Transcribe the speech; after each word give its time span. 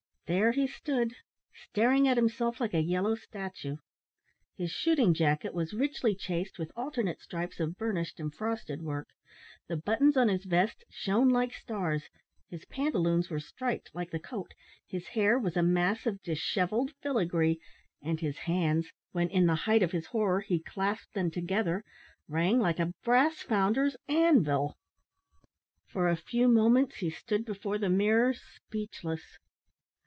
There 0.27 0.53
he 0.53 0.65
stood, 0.65 1.11
staring 1.53 2.07
at 2.07 2.15
himself 2.15 2.61
like 2.61 2.73
a 2.73 2.79
yellow 2.79 3.15
statue. 3.15 3.75
His 4.55 4.71
shooting 4.71 5.13
jacket 5.13 5.53
was 5.53 5.73
richly 5.73 6.15
chased 6.15 6.57
with 6.57 6.71
alternate 6.73 7.19
stripes 7.19 7.59
of 7.59 7.75
burnished 7.77 8.17
and 8.17 8.33
frosted 8.33 8.81
work; 8.81 9.09
the 9.67 9.75
buttons 9.75 10.15
on 10.15 10.29
his 10.29 10.45
vest 10.45 10.85
shone 10.89 11.27
like 11.27 11.51
stars; 11.53 12.03
his 12.49 12.63
pantaloons 12.63 13.29
were 13.29 13.41
striped 13.41 13.93
like 13.93 14.11
the 14.11 14.21
coat; 14.21 14.53
his 14.87 15.07
hair 15.07 15.37
was 15.37 15.57
a 15.57 15.61
mass 15.61 16.05
of 16.05 16.23
dishevelled 16.23 16.93
filigree; 17.01 17.59
and 18.01 18.21
his 18.21 18.37
hands, 18.37 18.89
when, 19.11 19.27
in 19.29 19.47
the 19.47 19.55
height 19.67 19.83
of 19.83 19.91
his 19.91 20.05
horror, 20.05 20.39
he 20.39 20.61
clasped 20.61 21.13
them 21.13 21.29
together, 21.29 21.83
rang 22.29 22.57
like 22.57 22.79
a 22.79 22.93
brass 23.03 23.41
founder's 23.41 23.97
anvil. 24.07 24.77
For 25.87 26.07
a 26.07 26.15
few 26.15 26.47
moments 26.47 26.99
he 26.99 27.09
stood 27.09 27.43
before 27.43 27.77
the 27.77 27.89
mirror 27.89 28.33
speechless. 28.33 29.37